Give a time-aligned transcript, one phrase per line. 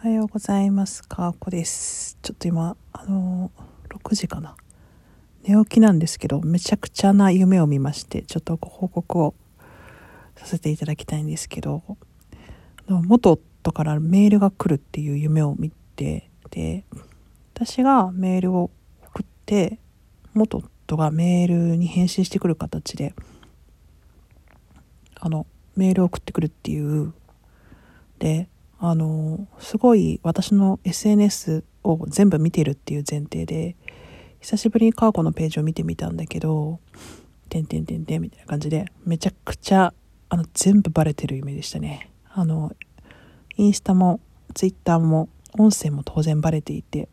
[0.00, 1.02] おはようございます。
[1.02, 2.18] かーこです。
[2.22, 4.54] ちょっと今、あのー、6時かな。
[5.42, 9.34] 寝起きなんですけど、めちゃくちゃな夢を見まして、ちょっとご報告を
[10.36, 11.82] させていただきたいんですけど、
[12.86, 16.84] あの元夫からメールが来るっていう夢を見て、で、
[17.56, 18.70] 私がメールを
[19.02, 19.80] 送って、
[20.32, 23.16] 元夫がメールに返信してくる形で、
[25.16, 25.44] あの、
[25.74, 27.12] メールを送ってくるっていう、
[28.20, 28.48] で、
[28.80, 33.76] あのすごい私の SNS を全部見てるっていう前提で
[34.40, 36.78] 久しぶりにカーコのページを見てみたんだけど
[37.50, 39.92] 「てんてんてんてん」みたいな感じでめちゃくちゃ
[40.28, 42.10] あの全部バレてる夢でしたね。
[42.30, 42.72] あの
[43.56, 44.20] インスタも
[44.54, 47.08] ツイッターも音声も当然バレていて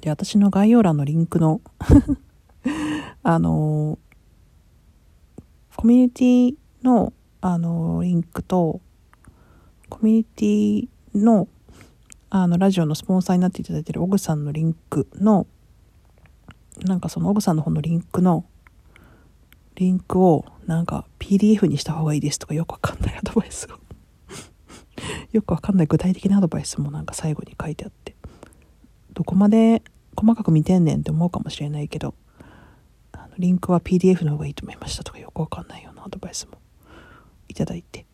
[0.00, 1.62] で私の概要欄のリンクの
[3.22, 3.98] あの
[5.76, 8.80] コミュニティのあのリンクと
[10.02, 11.48] ミュニティの
[12.30, 15.46] あのラジオのスポンサーになっていただいてるオグさんのリンクの
[16.82, 18.46] なんかそのオグさんの方のリンクの
[19.74, 23.78] リンクをなんか PDF にした方がいいですとかよくわかんないアドバイスを。
[25.32, 28.16] よくわかんない具体的なアドバイスもなんか最後に書いてあって。
[29.12, 29.82] どこまで
[30.16, 32.14] 細かく見てんねんって思うかもしれないけど
[33.38, 36.58] リンクは PDF の方がいいと思いましたとかよくわかんないようなアドバイスも
[37.48, 38.06] いただいて。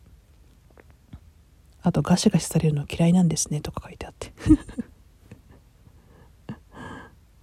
[1.81, 4.33] あとガシガシされるの嫌いなんですねとか書いてあって。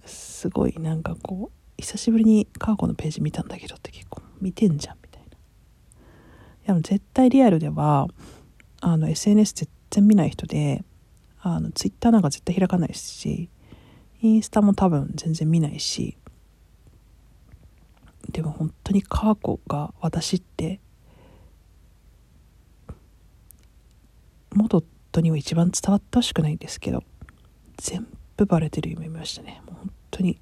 [0.05, 6.73] すごいなんかこう久しぶりにカーコのページ見たんだけどって結構見てんじゃんみたいな。
[6.73, 8.07] いや絶対リアルでは
[8.81, 10.83] あの SNS 全然見ない人で
[11.41, 13.49] あの Twitter なんか絶対開かないし
[14.21, 16.17] インスタも多分全然見ないし
[18.29, 20.79] でも本当にカーコが私って
[24.57, 27.03] 元夫には一番伝わってほしくないんですけど
[27.77, 29.61] 全部バレてる夢見ましたね。
[29.65, 30.39] もう本当に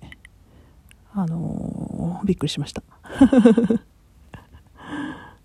[1.14, 2.82] あのーびっくりしました。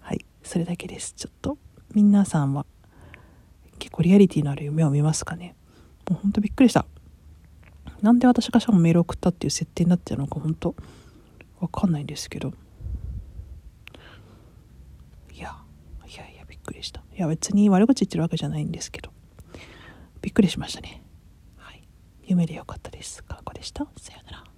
[0.00, 1.12] はいそれだけです。
[1.14, 1.58] ちょっと
[1.94, 2.64] 皆さんは
[3.78, 5.56] 結構リアリティのある夢を見ますかね。
[6.08, 6.86] もう本当びっくりした。
[8.02, 10.74] なんで私がしかもメール送ったっていう設定になってるのか本当
[11.60, 12.54] わかんないんですけど
[15.34, 15.56] いや
[16.06, 16.16] い
[16.80, 17.02] やいやびっくりした。
[17.16, 19.10] いや別に悪口言ってるわけじゃないんですけど。
[20.22, 21.02] びっくりしましたね。
[21.56, 21.86] はい。
[22.24, 23.22] 夢でよかったです。
[23.24, 23.86] かこでした。
[23.96, 24.49] さようなら。